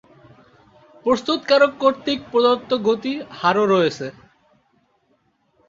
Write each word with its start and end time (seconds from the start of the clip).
প্রস্তুতকারক 1.05 1.71
কর্তৃক 1.81 2.19
প্রদত্ত 2.31 2.71
গতি 2.87 3.13
হারও 3.39 3.63
রয়েছে। 3.65 4.07